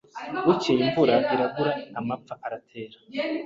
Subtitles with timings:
[0.45, 2.97] Bukeye imvura irabura amapfa aratera